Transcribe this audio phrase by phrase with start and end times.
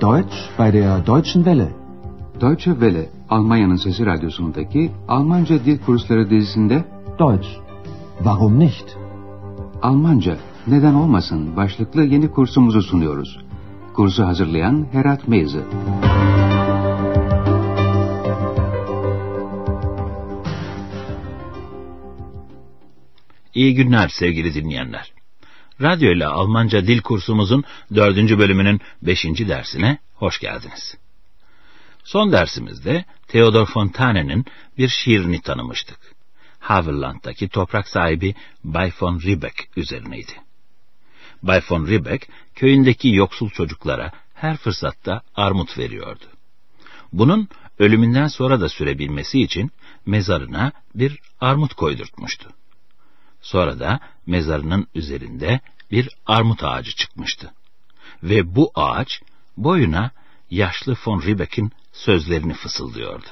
[0.00, 1.74] Deutsch bei der Deutschen Welle.
[2.40, 6.84] Deutsche Welle, Almanya'nın Sesi Radyosu'ndaki Almanca Dil Kursları dizisinde
[7.18, 7.48] Deutsch.
[8.18, 8.96] Warum nicht?
[9.82, 13.38] Almanca, neden olmasın başlıklı yeni kursumuzu sunuyoruz.
[13.94, 15.64] Kursu hazırlayan Herat Meyze.
[23.54, 25.17] İyi günler sevgili dinleyenler.
[25.82, 30.96] Radyo ile Almanca dil kursumuzun dördüncü bölümünün beşinci dersine hoş geldiniz.
[32.04, 34.44] Son dersimizde Theodor Fontane'nin
[34.78, 35.98] bir şiirini tanımıştık.
[36.58, 40.32] Havelland'daki toprak sahibi Bay von Riebeck üzerineydi.
[41.42, 46.24] Bay von Riebeck köyündeki yoksul çocuklara her fırsatta armut veriyordu.
[47.12, 49.70] Bunun ölümünden sonra da sürebilmesi için
[50.06, 52.50] mezarına bir armut koydurtmuştu.
[53.40, 55.60] Sonra da mezarının üzerinde
[55.90, 57.52] bir armut ağacı çıkmıştı.
[58.22, 59.20] Ve bu ağaç
[59.56, 60.10] boyuna
[60.50, 63.26] yaşlı von Riebeck'in sözlerini fısıldıyordu.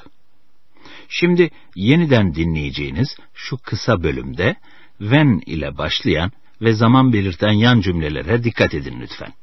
[1.09, 4.55] Şimdi yeniden dinleyeceğiniz şu kısa bölümde
[4.99, 9.33] when ile başlayan ve zaman belirten yan cümlelere dikkat edin lütfen.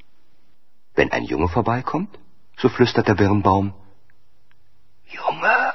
[0.96, 2.08] Wenn ein Junge vorbeikommt,
[2.56, 3.74] so flüstert der Birnbaum,
[5.06, 5.72] Junge,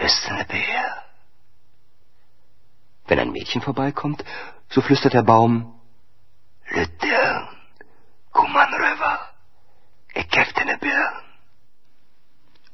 [0.00, 0.44] bist du ne?
[3.08, 4.24] Wenn ein Mädchen vorbeikommt,
[4.70, 5.73] so flüstert der Baum,
[6.76, 7.44] Lütern,
[8.32, 9.18] Kuman rüber,
[10.16, 11.14] ich geb dir ne Birn.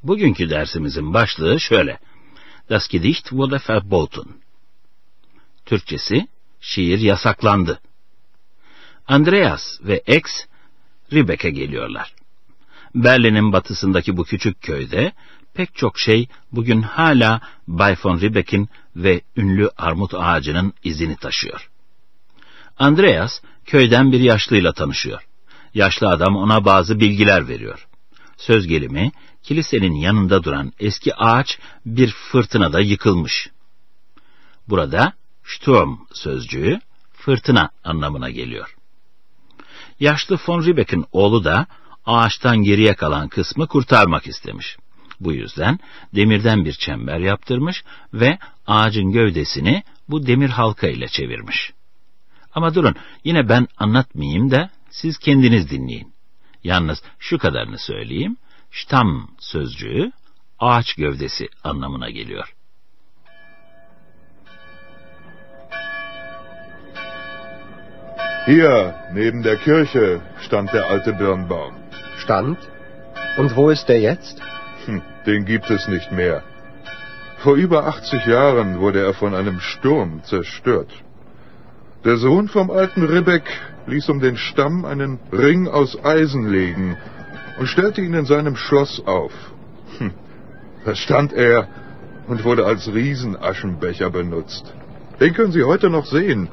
[0.03, 1.99] Bugünkü dersimizin başlığı şöyle.
[2.69, 4.25] Das Gedicht wurde verboten.
[5.65, 6.27] Türkçesi,
[6.61, 7.79] şiir yasaklandı.
[9.07, 10.45] Andreas ve X,
[11.13, 12.13] Ribek'e geliyorlar.
[12.95, 15.11] Berlin'in batısındaki bu küçük köyde
[15.53, 21.69] pek çok şey bugün hala Bay von Riebeck'in ve ünlü armut ağacının izini taşıyor.
[22.81, 25.21] Andreas köyden bir yaşlıyla tanışıyor.
[25.73, 27.87] Yaşlı adam ona bazı bilgiler veriyor.
[28.37, 29.11] Söz gelimi
[29.43, 33.49] kilisenin yanında duran eski ağaç bir fırtınada yıkılmış.
[34.69, 36.79] Burada Sturm sözcüğü
[37.13, 38.75] fırtına anlamına geliyor.
[39.99, 41.67] Yaşlı von Riebeck'in oğlu da
[42.05, 44.77] ağaçtan geriye kalan kısmı kurtarmak istemiş.
[45.19, 45.79] Bu yüzden
[46.15, 48.37] demirden bir çember yaptırmış ve
[48.67, 51.73] ağacın gövdesini bu demir halka ile çevirmiş.
[52.53, 56.13] Ama durun yine ben anlatmayayım da siz kendiniz dinleyin.
[56.63, 58.37] Yalnız şu kadarını söyleyeyim.
[58.71, 60.11] Stamm sözcüğü
[60.59, 62.53] ağaç gövdesi anlamına geliyor.
[68.45, 71.73] Hier, neben der Kirche, stand der alte Birnbaum.
[72.17, 72.57] Stand?
[73.37, 74.41] Und wo ist der jetzt?
[74.85, 76.43] Hm, den gibt es nicht mehr.
[77.43, 80.91] Vor über 80 Jahren wurde er von einem Sturm zerstört.
[82.03, 83.43] Der Sohn vom alten Ribbeck
[83.85, 86.97] ließ um den Stamm einen Ring aus Eisen legen
[87.59, 89.31] und stellte ihn in seinem Schloss auf.
[89.99, 90.11] Hm,
[90.83, 91.67] da stand er
[92.27, 94.73] und wurde als Riesenaschenbecher benutzt.
[95.19, 96.49] Den können Sie heute noch sehen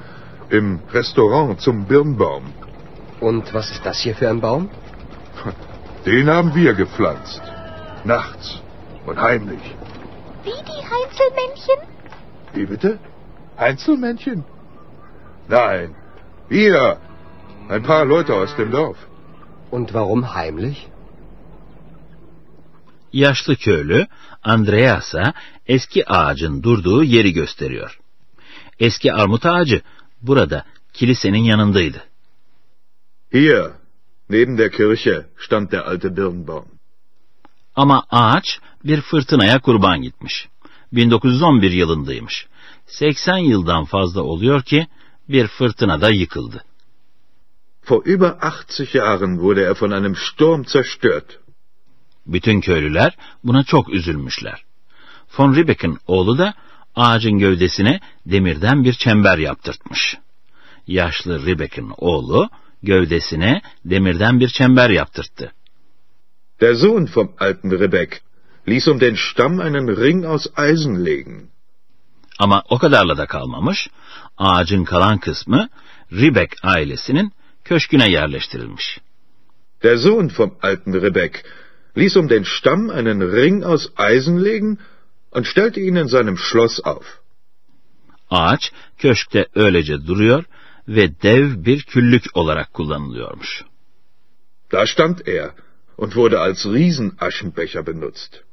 [0.50, 2.44] im Restaurant zum Birnbaum.
[3.20, 4.68] Und was ist das hier für ein Baum?
[6.04, 7.40] Den haben wir gepflanzt.
[8.04, 8.60] Nachts
[9.06, 9.74] und heimlich.
[10.44, 11.78] Wie die Heinzelmännchen?
[12.52, 12.98] Wie bitte?
[13.56, 14.44] Einzelmännchen?
[15.48, 15.94] Nein,
[16.50, 16.98] wir.
[17.68, 18.98] Ein paar Leute aus dem Dorf.
[19.70, 20.86] Und warum heimlich?
[23.12, 24.06] Yaşlı köylü
[24.42, 25.34] Andreas'a
[25.66, 28.00] eski ağacın durduğu yeri gösteriyor.
[28.78, 29.82] Eski armut ağacı
[30.22, 32.02] burada kilisenin yanındaydı.
[33.32, 33.70] Hier,
[34.30, 36.68] neben der Kirche, stand der alte Birnbaum.
[37.76, 40.48] Ama ağaç bir fırtınaya kurban gitmiş.
[40.92, 42.46] 1911 yılındaymış.
[42.86, 44.86] 80 yıldan fazla oluyor ki
[45.28, 46.64] bir fırtınada yıkıldı.
[47.90, 51.38] Vor über 80 Jahren wurde er von einem Sturm zerstört.
[52.26, 54.64] Bütün köylüler buna çok üzülmüşler.
[55.38, 56.54] Von Riebeck'in oğlu da
[56.96, 60.16] ağacın gövdesine demirden bir çember yaptırtmış.
[60.86, 62.48] Yaşlı Riebeck'in oğlu
[62.82, 65.52] gövdesine demirden bir çember yaptırttı.
[66.60, 68.22] Der Sohn vom alten Ribbeck
[68.68, 71.48] ließ um den Stamm einen Ring aus Eisen legen.
[72.38, 73.88] Ama o kadarla da kalmamış,
[74.38, 75.68] ağacın kalan kısmı
[76.12, 77.32] Riebeck ailesinin
[77.64, 79.00] köşküne yerleştirilmiş.
[79.82, 81.44] Der Sohn vom alten Ribbeck
[81.96, 84.78] ließ um den Stamm einen Ring aus Eisen legen
[85.32, 87.06] und stellte ihn in seinem Schloss auf.
[88.30, 90.44] Ağaç köşkte öylece duruyor
[90.88, 93.64] ve dev bir küllük olarak kullanılıyormuş.
[94.72, 95.50] Da stand er
[95.96, 98.47] und wurde als Riesenaschenbecher benutzt.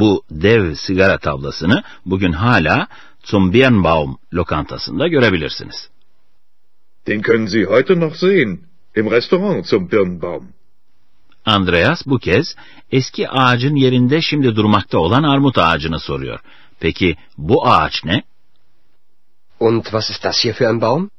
[0.00, 2.88] Bu dev sigara tavlasını bugün hala
[3.24, 5.88] zum Birnbaum lokantasında görebilirsiniz.
[7.06, 8.60] Den können Sie heute noch sehen,
[8.96, 10.48] im Restaurant zum Birnbaum.
[11.44, 12.56] Andreas bu kez
[12.92, 16.40] eski ağacın yerinde şimdi durmakta olan armut ağacını soruyor.
[16.80, 18.22] Peki bu ağaç ne?
[19.60, 21.10] Und was ist das hier für ein Baum?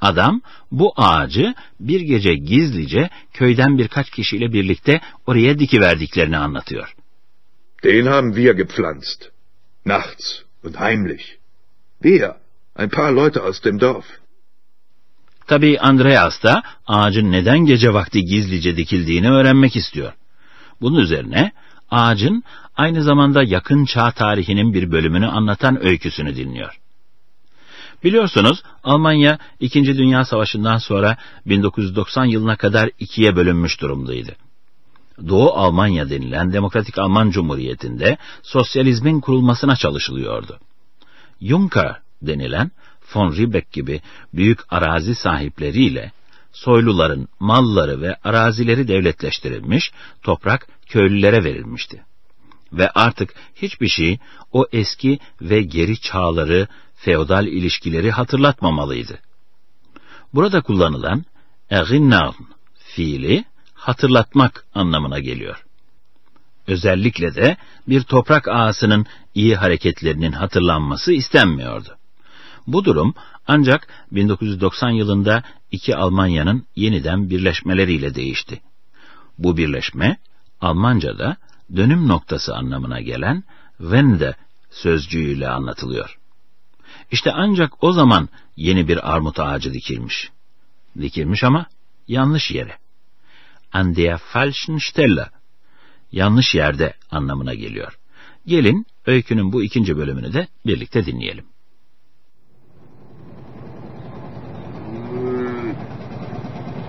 [0.00, 6.94] Adam bu ağacı bir gece gizlice köyden birkaç kişiyle birlikte oraya dikiverdiklerini anlatıyor.
[7.84, 9.32] Den haben wir gepflanzt.
[9.84, 11.38] Nachts und heimlich.
[12.00, 12.36] Wir,
[12.74, 14.04] ein paar Leute aus dem Dorf.
[15.46, 20.12] Tabii Andreas da ağacın neden gece vakti gizlice dikildiğini öğrenmek istiyor.
[20.80, 21.52] Bunun üzerine
[21.90, 22.44] ağacın
[22.76, 26.80] aynı zamanda yakın çağ tarihinin bir bölümünü anlatan öyküsünü dinliyor.
[28.04, 29.84] Biliyorsunuz Almanya 2.
[29.84, 31.16] Dünya Savaşı'ndan sonra
[31.46, 34.36] 1990 yılına kadar ikiye bölünmüş durumdaydı.
[35.28, 40.58] Doğu Almanya denilen Demokratik Alman Cumhuriyeti'nde sosyalizmin kurulmasına çalışılıyordu.
[41.40, 42.70] Juncker denilen
[43.14, 44.00] von Ribbeck gibi
[44.34, 46.12] büyük arazi sahipleriyle
[46.52, 52.04] soyluların malları ve arazileri devletleştirilmiş, toprak köylülere verilmişti.
[52.72, 54.18] Ve artık hiçbir şey
[54.52, 59.18] o eski ve geri çağları, feodal ilişkileri hatırlatmamalıydı.
[60.34, 61.24] Burada kullanılan
[61.70, 62.32] erinnern
[62.76, 63.44] fiili
[63.80, 65.64] hatırlatmak anlamına geliyor.
[66.66, 67.56] Özellikle de
[67.88, 71.96] bir toprak ağasının iyi hareketlerinin hatırlanması istenmiyordu.
[72.66, 73.14] Bu durum
[73.46, 78.60] ancak 1990 yılında iki Almanya'nın yeniden birleşmeleriyle değişti.
[79.38, 80.16] Bu birleşme
[80.60, 81.36] Almanca'da
[81.76, 83.44] dönüm noktası anlamına gelen
[83.78, 84.34] Wende
[84.70, 86.18] sözcüğüyle anlatılıyor.
[87.10, 90.30] İşte ancak o zaman yeni bir armut ağacı dikilmiş.
[91.00, 91.66] Dikilmiş ama
[92.08, 92.76] yanlış yere.
[93.72, 95.30] An der falschen Stelle.
[96.12, 97.98] Yanlış yerde anlamına geliyor.
[98.46, 101.44] Gelin öykünün bu ikinci bölümünü de birlikte dinleyelim.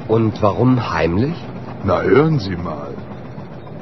[0.10, 1.38] Und warum heimlich?
[1.86, 2.94] Na hören Sie mal.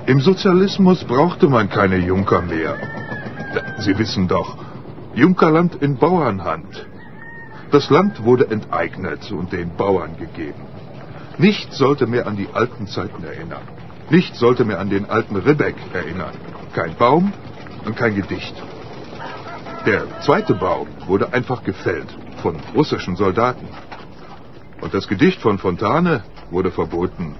[0.08, 2.76] Im Sozialismus brauchte man keine Junker mehr.
[3.80, 4.58] Sie wissen doch,
[5.16, 6.88] Junkerland in Bauernhand.
[7.72, 10.64] Das Land wurde enteignet und den Bauern gegeben.
[11.40, 13.62] Nichts sollte mehr an die alten Zeiten erinnern.
[14.10, 16.34] Nichts sollte mehr an den alten Ribbeck erinnern.
[16.74, 17.32] Kein Baum
[17.86, 18.54] und kein Gedicht.
[19.86, 22.10] Der zweite Baum wurde einfach gefällt
[22.42, 23.70] von russischen Soldaten.
[24.82, 27.36] Und das Gedicht von Fontane wurde verboten.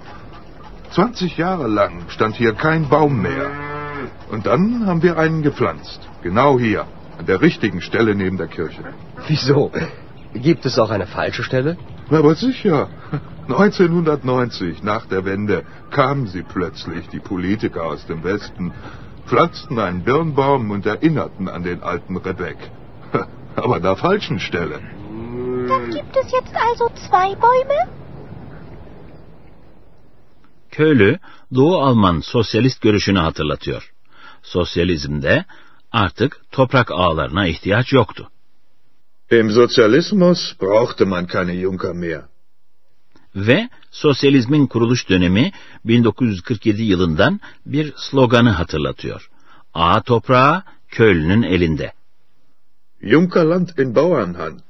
[0.92, 3.50] 20 Jahre lang stand hier kein Baum mehr.
[4.30, 6.00] Und dann haben wir einen gepflanzt.
[6.22, 6.86] Genau hier,
[7.18, 8.82] an der richtigen Stelle neben der Kirche.
[9.28, 9.70] Wieso?
[10.32, 11.76] Gibt es auch eine falsche Stelle?
[12.08, 12.88] Na, aber sicher.
[13.48, 18.72] 1990, nach der Wende, kamen sie plötzlich, die Politiker aus dem Westen,
[19.26, 22.58] pflanzten einen Birnbaum und erinnerten an den alten Rebek.
[23.56, 24.78] Aber an der falschen Stelle.
[25.68, 27.80] Dann gibt es jetzt also zwei Bäume?
[30.70, 31.18] Köylü,
[31.54, 33.92] Doğu Alman sosyalist görüşünü hatırlatıyor.
[34.42, 35.44] Sosyalizmde
[35.92, 38.30] artık toprak ağlarına ihtiyaç yoktu.
[39.30, 42.29] Im Sozialismus brauchte man keine Junker mehr.
[43.36, 45.52] Ve sosyalizmin kuruluş dönemi
[45.84, 49.30] 1947 yılından bir sloganı hatırlatıyor.
[49.74, 51.92] Ağa toprağı köylünün elinde.
[53.02, 54.60] Junkerland in Bauernhand.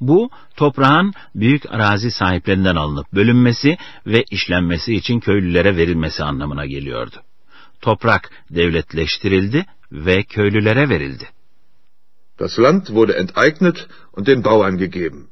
[0.00, 7.16] Bu toprağın büyük arazi sahiplerinden alınıp bölünmesi ve işlenmesi için köylülere verilmesi anlamına geliyordu.
[7.80, 11.28] Toprak devletleştirildi ve köylülere verildi.
[12.38, 15.31] Das Land wurde enteignet und den Bauern gegeben.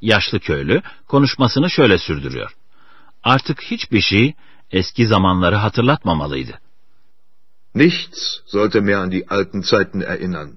[0.00, 2.56] Yaşlı köylü konuşmasını şöyle sürdürüyor.
[3.22, 4.34] Artık hiçbir şey
[4.70, 6.58] eski zamanları hatırlatmamalıydı.
[7.74, 10.50] Nichts sollte mehr an die alten Zeiten erinnern.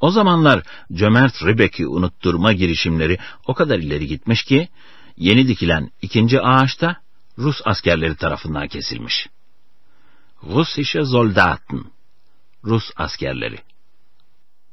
[0.00, 4.68] O zamanlar cömert Ribek'i unutturma girişimleri o kadar ileri gitmiş ki,
[5.16, 6.96] yeni dikilen ikinci ağaçta
[7.38, 9.28] Rus askerleri tarafından kesilmiş.
[10.42, 11.84] Russische Soldaten,
[12.64, 13.58] Rus askerleri.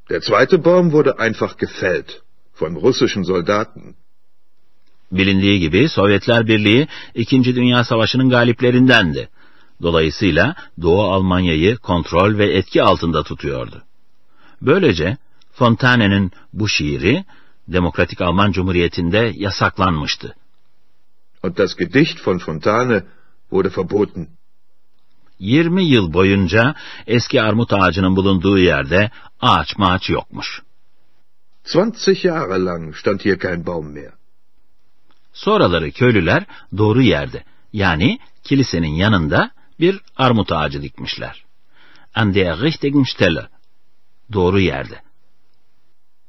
[0.10, 2.25] Der zweite Baum wurde einfach gefällt
[2.60, 3.96] von russischen Soldaten.
[5.12, 9.30] Bilindiği gibi Sovyetler Birliği İkinci Dünya Savaşı'nın galiplerindendi.
[9.82, 13.84] Dolayısıyla Doğu Almanya'yı kontrol ve etki altında tutuyordu.
[14.62, 15.18] Böylece
[15.52, 17.26] Fontane'nin bu şiiri
[17.68, 20.36] Demokratik Alman Cumhuriyeti'nde yasaklanmıştı.
[21.44, 23.04] Und das Gedicht von Fontane
[23.50, 24.28] wurde verboten.
[25.40, 26.76] 20 yıl boyunca
[27.08, 30.62] eski armut ağacının bulunduğu yerde ağaç mağaç yokmuş.
[31.66, 34.14] 20 Jahre lang stand hier kein Baum mehr.
[35.34, 36.46] Sonraları köylüler
[36.78, 37.44] doğru yerde
[37.74, 41.46] yani kilisenin yanında bir armut ağacı dikmişler.
[42.16, 43.48] An der richtigen Stelle.
[44.34, 45.02] Doğru yerde.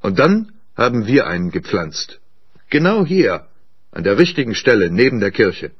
[0.02, 2.18] Und dann haben wir einen gepflanzt.
[2.70, 3.40] Genau hier,
[3.92, 5.72] an der richtigen Stelle neben der Kirche.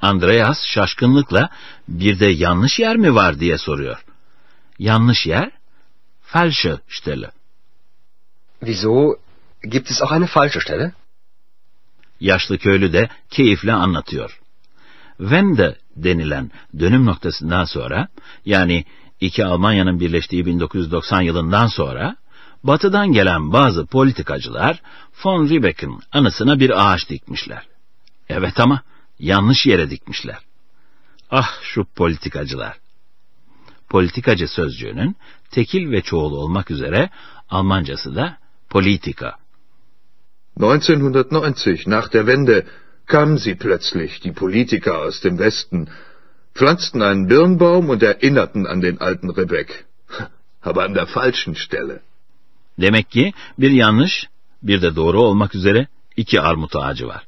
[0.00, 1.50] Andreas şaşkınlıkla
[1.88, 4.04] bir de yanlış yer mi var diye soruyor.
[4.78, 5.50] Yanlış yer?
[6.22, 7.30] Falsche Stelle.
[8.60, 9.16] Wieso
[9.62, 10.92] gibt es auch eine falsche Stelle?
[12.20, 14.40] Yaşlı köylü de keyifle anlatıyor.
[15.18, 18.08] Wende denilen dönüm noktasından sonra
[18.44, 18.84] yani
[19.20, 22.16] iki Almanya'nın birleştiği 1990 yılından sonra
[22.64, 24.82] batıdan gelen bazı politikacılar
[25.24, 27.66] von Riebeck'in anısına bir ağaç dikmişler.
[28.28, 28.82] Evet ama
[29.18, 30.38] yanlış yere dikmişler.
[31.30, 32.78] Ah şu politikacılar.
[33.88, 35.16] Politikacı sözcüğünün
[35.50, 37.10] tekil ve çoğul olmak üzere
[37.50, 39.38] Almancası da politika.
[40.56, 42.66] 1990, nach der Wende,
[43.06, 45.88] kamen sie plötzlich, die Politiker aus dem Westen,
[46.54, 49.84] pflanzten einen Birnbaum und erinnerten an den alten Rebek.
[50.62, 52.00] Aber an der falschen Stelle.
[52.78, 54.28] Demek ki bir yanlış,
[54.62, 57.26] bir de doğru olmak üzere iki armut ağacı var.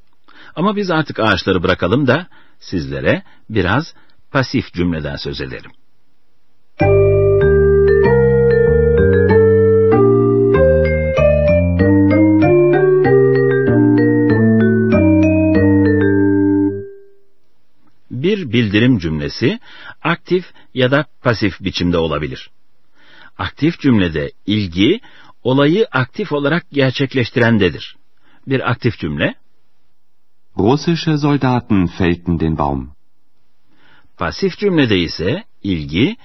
[0.56, 2.26] Ama biz artık ağaçları bırakalım da
[2.60, 3.94] sizlere biraz
[4.30, 5.70] pasif cümleden söz edelim.
[18.28, 19.58] Bir bildirim cümlesi
[20.02, 20.44] aktif
[20.74, 22.50] ya da pasif biçimde olabilir.
[23.38, 25.00] Aktif cümlede ilgi
[25.42, 27.96] olayı aktif olarak gerçekleştirendedir.
[28.46, 29.34] Bir aktif cümle
[30.58, 32.90] Russische Soldaten fällten den Baum.
[34.16, 36.16] Pasif cümlede ise ilgi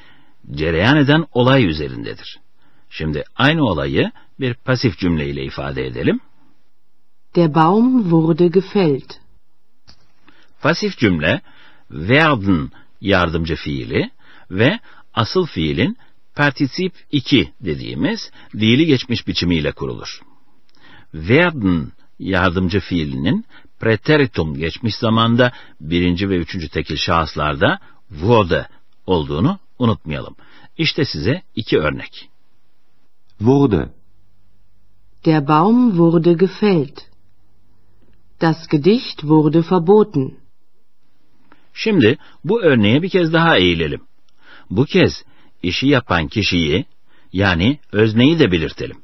[0.52, 2.40] cereyan eden olay üzerindedir.
[2.90, 6.20] Şimdi aynı olayı bir pasif cümleyle ifade edelim.
[7.36, 9.14] Der Baum wurde gefällt.
[10.62, 11.42] Pasif cümle
[11.94, 12.72] werden
[13.02, 14.12] yardımcı fiili
[14.52, 14.80] ve
[15.14, 15.98] asıl fiilin
[16.36, 20.22] particip 2 dediğimiz fiili geçmiş biçimiyle kurulur.
[21.12, 23.46] Werden yardımcı fiilinin
[23.80, 28.68] preteritum geçmiş zamanda birinci ve üçüncü tekil şahıslarda wurde
[29.06, 30.36] olduğunu unutmayalım.
[30.78, 32.30] İşte size iki örnek.
[33.40, 33.90] Wurde.
[35.26, 37.00] Der Baum wurde gefällt.
[38.42, 40.43] Das Gedicht wurde verboten.
[41.74, 44.02] Şimdi bu örneğe bir kez daha eğilelim.
[44.70, 45.24] Bu kez
[45.64, 46.86] işi yapan kişiyi
[47.34, 48.98] yani özneyi de belirtelim.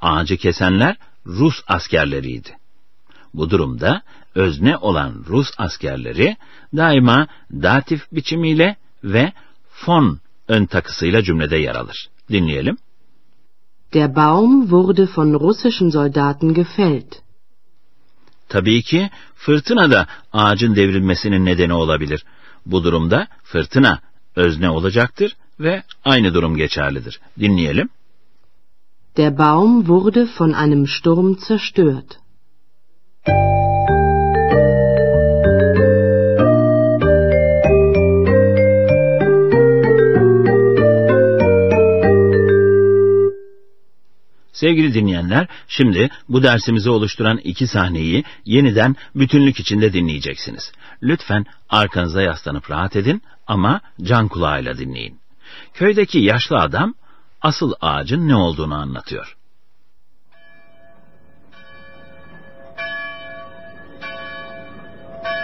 [0.00, 0.96] Ağacı kesenler
[1.26, 2.50] Rus askerleriydi.
[3.34, 4.02] Bu durumda
[4.34, 6.36] özne olan Rus askerleri
[6.76, 9.32] daima datif biçimiyle ve
[9.70, 12.08] fon ön takısıyla cümlede yer alır.
[12.30, 12.76] Dinleyelim.
[13.94, 17.22] Der Baum wurde von russischen Soldaten gefällt.
[18.52, 22.24] Tabii ki fırtına da ağacın devrilmesinin nedeni olabilir.
[22.66, 24.00] Bu durumda fırtına
[24.36, 27.20] özne olacaktır ve aynı durum geçerlidir.
[27.40, 27.88] Dinleyelim.
[29.16, 32.18] Der Baum wurde von einem Sturm zerstört.
[44.62, 50.72] Sevgili dinleyenler, şimdi bu dersimizi oluşturan iki sahneyi yeniden bütünlük içinde dinleyeceksiniz.
[51.02, 55.20] Lütfen arkanıza yaslanıp rahat edin ama can kulağıyla dinleyin.
[55.74, 56.94] Köydeki yaşlı adam
[57.40, 59.36] asıl ağacın ne olduğunu anlatıyor.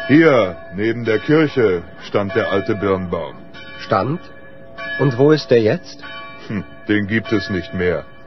[0.08, 3.36] Hier, neben der Kirche, stand der alte Birnbaum.
[3.86, 4.18] Stand?
[5.00, 6.04] Und wo ist der jetzt?
[6.48, 8.17] Hm, den gibt es nicht mehr.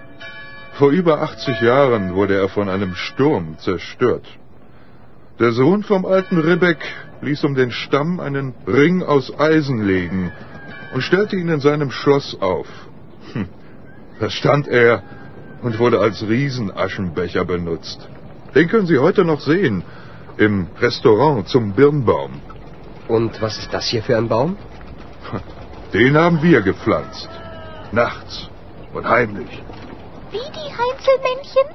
[0.73, 4.25] Vor über 80 Jahren wurde er von einem Sturm zerstört.
[5.39, 6.79] Der Sohn vom alten Ribbeck
[7.21, 10.31] ließ um den Stamm einen Ring aus Eisen legen
[10.93, 12.67] und stellte ihn in seinem Schloss auf.
[13.33, 13.47] Hm,
[14.19, 15.03] da stand er
[15.61, 18.07] und wurde als Riesenaschenbecher benutzt.
[18.55, 19.83] Den können Sie heute noch sehen
[20.37, 22.41] im Restaurant zum Birnbaum.
[23.07, 24.57] Und was ist das hier für ein Baum?
[25.93, 27.29] Den haben wir gepflanzt.
[27.91, 28.49] Nachts
[28.93, 29.61] und heimlich.
[30.31, 31.67] Wie die Heinzelmännchen?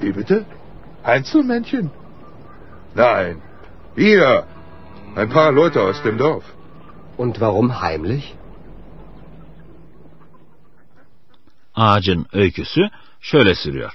[0.00, 0.46] Wie bitte?
[1.02, 1.90] Einzelmännchen?
[2.94, 3.42] Nein.
[3.94, 4.44] Wir.
[5.16, 6.44] Ein paar Leute aus dem Dorf.
[7.16, 8.34] Und warum heimlich?
[11.74, 13.92] Ağacın öyküsü şöyle sürüyor.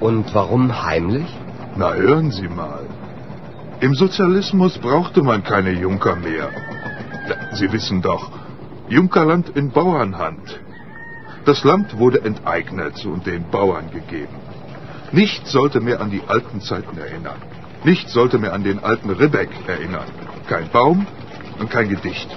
[0.00, 1.30] Und warum heimlich?
[1.76, 2.84] Na, hören Sie mal.
[3.80, 6.48] Im Sozialismus brauchte man keine Junker mehr.
[7.52, 8.30] Sie wissen doch,
[8.90, 10.60] Junkerland in Bauernhand.
[11.44, 14.34] Das Land wurde enteignet und den Bauern gegeben.
[15.12, 17.40] Nichts sollte mehr an die alten Zeiten erinnern.
[17.84, 20.08] Nichts sollte mehr an den alten Ribbeck erinnern.
[20.48, 21.06] Kein Baum
[21.60, 22.28] und kein Gedicht.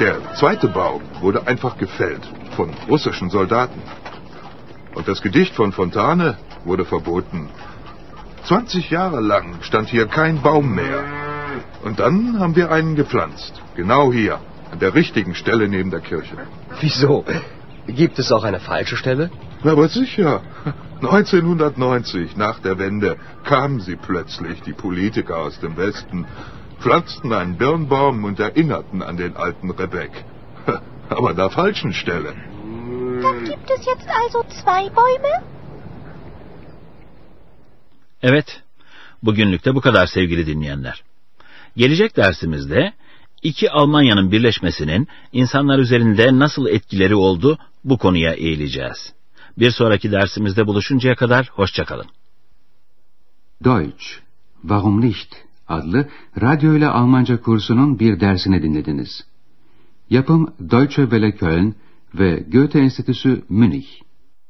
[0.00, 3.80] Der zweite Baum wurde einfach gefällt von russischen Soldaten.
[4.96, 7.50] Und das Gedicht von Fontane wurde verboten.
[8.46, 11.04] 20 Jahre lang stand hier kein Baum mehr.
[11.84, 13.62] Und dann haben wir einen gepflanzt.
[13.76, 16.36] Genau hier, an der richtigen Stelle neben der Kirche.
[16.80, 17.24] Wieso?
[17.86, 19.30] Gibt es auch eine falsche Stelle?
[19.62, 20.42] Aber sicher.
[21.00, 26.26] 1990, nach der Wende, kamen sie plötzlich, die Politiker aus dem Westen,
[26.80, 30.12] pflanzten einen Birnbaum und erinnerten an den alten Rebek.
[31.08, 32.34] Aber an der falschen Stelle.
[33.22, 35.42] Dann gibt es jetzt also zwei Bäume?
[38.22, 38.62] Evet,
[39.22, 41.02] bugünlük de bu kadar sevgili dinleyenler.
[41.76, 42.92] Gelecek dersimizde
[43.42, 49.12] iki Almanya'nın birleşmesinin insanlar üzerinde nasıl etkileri oldu bu konuya eğileceğiz.
[49.58, 52.06] Bir sonraki dersimizde buluşuncaya kadar hoşçakalın.
[53.64, 54.04] Deutsch,
[54.62, 55.34] Warum nicht?
[55.68, 56.08] adlı
[56.40, 59.24] radyo ile Almanca kursunun bir dersini dinlediniz.
[60.10, 61.74] Yapım Deutsche Welle Köln
[62.14, 63.86] ve Goethe Enstitüsü Münih.